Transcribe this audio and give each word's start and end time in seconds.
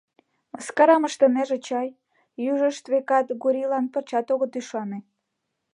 —Мыскарам 0.53 1.03
ыштынеже 1.09 1.57
чай?— 1.67 1.87
южышт, 2.51 2.83
векат, 2.91 3.27
Гурийлан 3.41 3.85
пырчат 3.93 4.27
огыт 4.33 4.53
ӱшане. 4.59 4.99